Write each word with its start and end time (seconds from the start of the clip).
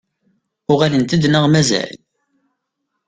Uɣalent-d 0.71 1.23
neɣ 1.29 1.45
mazal? 1.47 1.91